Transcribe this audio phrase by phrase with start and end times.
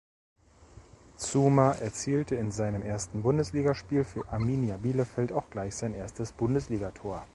[1.15, 7.27] Zuma erzielte in seinem ersten Bundesligaspiel für Arminia Bielefeld auch gleich sein erstes Bundesligator.